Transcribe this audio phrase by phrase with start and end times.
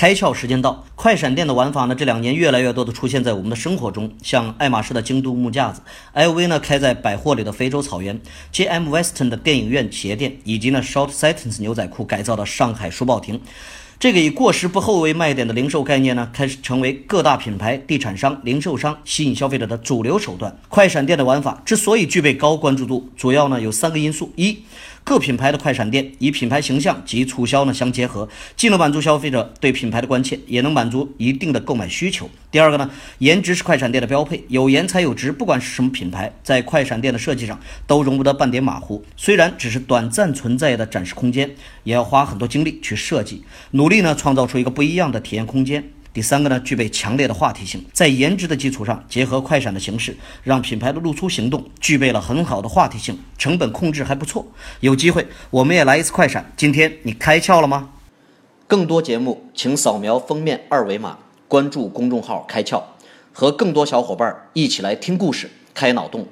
[0.00, 5.82] 开窍时间到，快闪店的玩法呢，这两年越来越多的出现在我们的生活中，像爱马仕的京都木架子
[6.14, 8.18] ，LV 呢开在百货里的非洲草原
[8.50, 13.42] ，JM Western 的电影院鞋店，以及呢 Short Sentence 牛仔裤改造的上海书报亭。
[14.00, 20.58] 这个以过时不候为卖点的零售概念呢，开始成为各大品牌、地产商、零售商吸引消费者的主流手段。
[20.70, 24.60] 快闪店的玩法之所以具备高关注度，主要呢有三个因素：一，
[25.04, 28.26] 各品牌的快闪店以品牌形象及促销呢相结合，
[28.56, 32.30] 既能满足消费者对品牌的关切，也能满足一定的购买需求。
[32.50, 39.04] 第二个呢，颜值是快闪店的标配，有颜才有值，不管是什么品牌，在快闪店的设计上都容不得半点马虎。
[39.14, 41.54] 虽然只是短暂存在的展示空间，
[41.84, 43.90] 也要花很多精力去设计，努。
[43.90, 45.84] 力呢，创造出一个不一样的体验空间。
[46.12, 54.46] 第三个呢，具备强烈的话题性，在颜值的基础上，结合快闪的形式，让品牌的露出行动具备了很好的话题性，成本控制还不错。
[54.78, 56.52] 有机会我们也来一次快闪。
[56.56, 57.90] 今天你开窍了吗？
[58.68, 61.18] 更多节目，请扫描封面二维码，
[61.50, 62.80] 关注公众号“开窍”，
[63.34, 66.24] 和更多小伙伴一起来听故事、开脑洞。